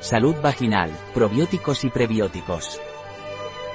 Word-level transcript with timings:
Salud 0.00 0.36
vaginal, 0.42 0.90
probióticos 1.14 1.82
y 1.84 1.90
prebióticos. 1.90 2.78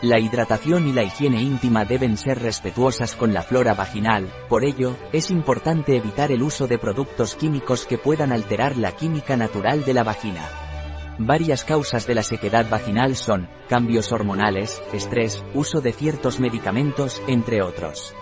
La 0.04 0.20
hidratación 0.20 0.88
y 0.88 0.94
la 0.94 1.04
higiene 1.04 1.42
íntima 1.42 1.84
deben 1.84 2.16
ser 2.16 2.40
respetuosas 2.40 3.16
con 3.16 3.34
la 3.34 3.42
flora 3.42 3.74
vaginal, 3.74 4.32
por 4.48 4.64
ello, 4.64 4.96
es 5.14 5.32
importante 5.32 5.98
evitar 5.98 6.32
el 6.32 6.44
uso 6.44 6.68
de 6.68 6.78
productos 6.78 7.36
químicos 7.36 7.88
que 7.88 7.98
puedan 7.98 8.32
alterar 8.32 8.78
la 8.78 8.92
química 8.92 9.36
natural 9.36 9.84
de 9.84 9.94
la 9.96 10.04
vagina. 10.04 10.48
Varias 11.18 11.64
causas 11.64 12.06
de 12.06 12.16
la 12.16 12.24
sequedad 12.24 12.70
vaginal 12.70 13.16
son, 13.16 13.50
cambios 13.68 14.12
hormonales, 14.12 14.82
estrés, 14.94 15.44
uso 15.56 15.82
de 15.82 15.92
ciertos 15.92 16.40
medicamentos, 16.40 17.22
entre 17.28 17.64
otros. 17.64 18.14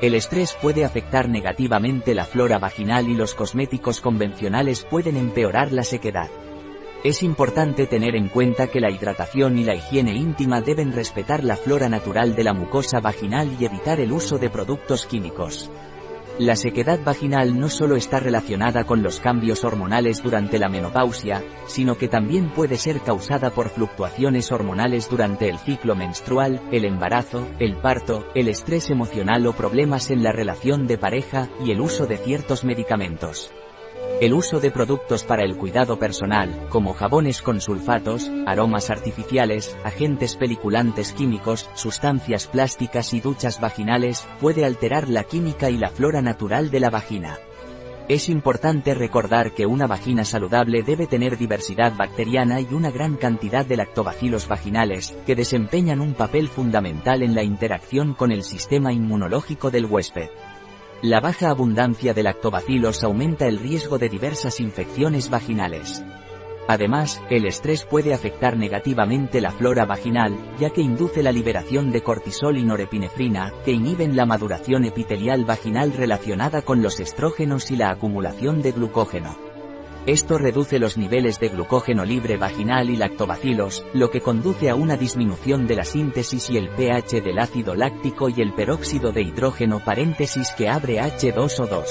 El 0.00 0.14
estrés 0.14 0.56
puede 0.60 0.84
afectar 0.84 1.28
negativamente 1.28 2.14
la 2.14 2.24
flora 2.24 2.58
vaginal 2.58 3.08
y 3.08 3.14
los 3.14 3.34
cosméticos 3.34 4.00
convencionales 4.00 4.84
pueden 4.84 5.16
empeorar 5.16 5.72
la 5.72 5.84
sequedad. 5.84 6.30
Es 7.04 7.24
importante 7.24 7.88
tener 7.88 8.14
en 8.14 8.28
cuenta 8.28 8.68
que 8.68 8.80
la 8.80 8.88
hidratación 8.88 9.58
y 9.58 9.64
la 9.64 9.74
higiene 9.74 10.14
íntima 10.14 10.60
deben 10.60 10.92
respetar 10.92 11.42
la 11.42 11.56
flora 11.56 11.88
natural 11.88 12.36
de 12.36 12.44
la 12.44 12.52
mucosa 12.52 13.00
vaginal 13.00 13.56
y 13.58 13.64
evitar 13.64 13.98
el 13.98 14.12
uso 14.12 14.38
de 14.38 14.48
productos 14.48 15.06
químicos. 15.06 15.68
La 16.38 16.54
sequedad 16.54 17.00
vaginal 17.04 17.58
no 17.58 17.68
solo 17.68 17.96
está 17.96 18.20
relacionada 18.20 18.84
con 18.84 19.02
los 19.02 19.18
cambios 19.18 19.64
hormonales 19.64 20.22
durante 20.22 20.60
la 20.60 20.68
menopausia, 20.68 21.42
sino 21.66 21.98
que 21.98 22.06
también 22.06 22.50
puede 22.50 22.76
ser 22.76 23.00
causada 23.00 23.50
por 23.50 23.68
fluctuaciones 23.68 24.52
hormonales 24.52 25.10
durante 25.10 25.48
el 25.48 25.58
ciclo 25.58 25.96
menstrual, 25.96 26.62
el 26.70 26.84
embarazo, 26.84 27.48
el 27.58 27.74
parto, 27.74 28.24
el 28.36 28.46
estrés 28.46 28.90
emocional 28.90 29.44
o 29.48 29.54
problemas 29.54 30.10
en 30.10 30.22
la 30.22 30.30
relación 30.30 30.86
de 30.86 30.98
pareja, 30.98 31.48
y 31.64 31.72
el 31.72 31.80
uso 31.80 32.06
de 32.06 32.16
ciertos 32.16 32.62
medicamentos. 32.62 33.52
El 34.22 34.34
uso 34.34 34.60
de 34.60 34.70
productos 34.70 35.24
para 35.24 35.42
el 35.42 35.56
cuidado 35.56 35.98
personal, 35.98 36.68
como 36.68 36.94
jabones 36.94 37.42
con 37.42 37.60
sulfatos, 37.60 38.30
aromas 38.46 38.88
artificiales, 38.88 39.76
agentes 39.82 40.36
peliculantes 40.36 41.12
químicos, 41.12 41.68
sustancias 41.74 42.46
plásticas 42.46 43.14
y 43.14 43.20
duchas 43.20 43.60
vaginales, 43.60 44.24
puede 44.40 44.64
alterar 44.64 45.08
la 45.08 45.24
química 45.24 45.70
y 45.70 45.76
la 45.76 45.88
flora 45.88 46.22
natural 46.22 46.70
de 46.70 46.78
la 46.78 46.90
vagina. 46.90 47.40
Es 48.08 48.28
importante 48.28 48.94
recordar 48.94 49.54
que 49.54 49.66
una 49.66 49.88
vagina 49.88 50.24
saludable 50.24 50.84
debe 50.84 51.08
tener 51.08 51.36
diversidad 51.36 51.92
bacteriana 51.96 52.60
y 52.60 52.68
una 52.72 52.92
gran 52.92 53.16
cantidad 53.16 53.66
de 53.66 53.76
lactobacilos 53.76 54.46
vaginales, 54.46 55.16
que 55.26 55.34
desempeñan 55.34 56.00
un 56.00 56.14
papel 56.14 56.46
fundamental 56.46 57.24
en 57.24 57.34
la 57.34 57.42
interacción 57.42 58.14
con 58.14 58.30
el 58.30 58.44
sistema 58.44 58.92
inmunológico 58.92 59.72
del 59.72 59.86
huésped. 59.86 60.28
La 61.02 61.18
baja 61.18 61.50
abundancia 61.50 62.14
de 62.14 62.22
lactobacilos 62.22 63.02
aumenta 63.02 63.48
el 63.48 63.58
riesgo 63.58 63.98
de 63.98 64.08
diversas 64.08 64.60
infecciones 64.60 65.30
vaginales. 65.30 66.00
Además, 66.68 67.20
el 67.28 67.44
estrés 67.44 67.84
puede 67.84 68.14
afectar 68.14 68.56
negativamente 68.56 69.40
la 69.40 69.50
flora 69.50 69.84
vaginal, 69.84 70.38
ya 70.60 70.70
que 70.70 70.80
induce 70.80 71.24
la 71.24 71.32
liberación 71.32 71.90
de 71.90 72.04
cortisol 72.04 72.56
y 72.56 72.62
norepinefrina, 72.62 73.52
que 73.64 73.72
inhiben 73.72 74.14
la 74.14 74.26
maduración 74.26 74.84
epitelial 74.84 75.44
vaginal 75.44 75.92
relacionada 75.92 76.62
con 76.62 76.82
los 76.82 77.00
estrógenos 77.00 77.72
y 77.72 77.76
la 77.76 77.90
acumulación 77.90 78.62
de 78.62 78.70
glucógeno. 78.70 79.51
Esto 80.06 80.36
reduce 80.36 80.80
los 80.80 80.98
niveles 80.98 81.38
de 81.38 81.48
glucógeno 81.48 82.04
libre 82.04 82.36
vaginal 82.36 82.90
y 82.90 82.96
lactobacilos, 82.96 83.84
lo 83.94 84.10
que 84.10 84.20
conduce 84.20 84.68
a 84.68 84.74
una 84.74 84.96
disminución 84.96 85.68
de 85.68 85.76
la 85.76 85.84
síntesis 85.84 86.50
y 86.50 86.56
el 86.56 86.70
pH 86.70 87.20
del 87.20 87.38
ácido 87.38 87.76
láctico 87.76 88.28
y 88.28 88.42
el 88.42 88.52
peróxido 88.52 89.12
de 89.12 89.22
hidrógeno 89.22 89.78
paréntesis 89.78 90.50
que 90.58 90.68
abre 90.68 91.00
H2O2. 91.00 91.84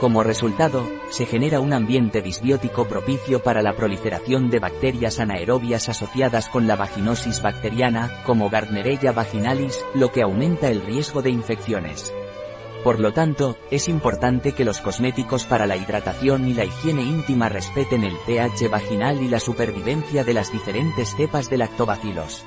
Como 0.00 0.24
resultado, 0.24 0.84
se 1.10 1.24
genera 1.24 1.60
un 1.60 1.72
ambiente 1.72 2.22
disbiótico 2.22 2.88
propicio 2.88 3.40
para 3.40 3.62
la 3.62 3.74
proliferación 3.74 4.50
de 4.50 4.58
bacterias 4.58 5.20
anaerobias 5.20 5.88
asociadas 5.88 6.48
con 6.48 6.66
la 6.66 6.74
vaginosis 6.74 7.40
bacteriana, 7.40 8.10
como 8.26 8.50
Gardnerella 8.50 9.12
vaginalis, 9.12 9.78
lo 9.94 10.10
que 10.10 10.22
aumenta 10.22 10.70
el 10.70 10.84
riesgo 10.84 11.22
de 11.22 11.30
infecciones. 11.30 12.12
Por 12.84 12.98
lo 12.98 13.12
tanto, 13.12 13.56
es 13.70 13.88
importante 13.88 14.52
que 14.52 14.64
los 14.64 14.80
cosméticos 14.80 15.44
para 15.44 15.66
la 15.66 15.76
hidratación 15.76 16.48
y 16.48 16.54
la 16.54 16.64
higiene 16.64 17.02
íntima 17.02 17.48
respeten 17.48 18.02
el 18.02 18.16
pH 18.26 18.68
vaginal 18.68 19.22
y 19.22 19.28
la 19.28 19.38
supervivencia 19.38 20.24
de 20.24 20.34
las 20.34 20.50
diferentes 20.50 21.14
cepas 21.14 21.48
de 21.48 21.58
lactobacilos. 21.58 22.44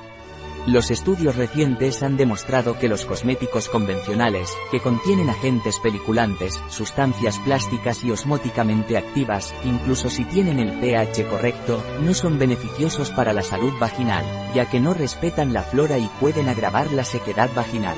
Los 0.68 0.90
estudios 0.90 1.36
recientes 1.36 2.02
han 2.02 2.18
demostrado 2.18 2.80
que 2.80 2.90
los 2.90 3.06
cosméticos 3.06 3.70
convencionales, 3.70 4.50
que 4.72 4.80
contienen 4.80 5.30
agentes 5.30 5.80
peliculantes, 5.80 6.60
sustancias 6.70 7.38
plásticas 7.46 8.04
y 8.04 8.10
osmóticamente 8.10 8.98
activas, 8.98 9.54
incluso 9.64 10.10
si 10.10 10.26
tienen 10.26 10.60
el 10.60 10.80
pH 10.80 11.28
correcto, 11.30 11.84
no 12.02 12.16
son 12.16 12.40
beneficiosos 12.40 13.12
para 13.12 13.32
la 13.32 13.44
salud 13.44 13.74
vaginal, 13.80 14.26
ya 14.56 14.68
que 14.68 14.80
no 14.80 14.96
respetan 14.96 15.54
la 15.54 15.62
flora 15.62 16.00
y 16.00 16.10
pueden 16.20 16.50
agravar 16.50 16.92
la 16.92 17.04
sequedad 17.06 17.50
vaginal. 17.56 17.96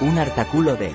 Un 0.00 0.16
artículo 0.18 0.76
de 0.76 0.94